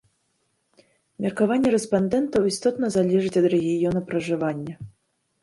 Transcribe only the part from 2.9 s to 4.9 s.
залежыць ад рэгіёна пражывання.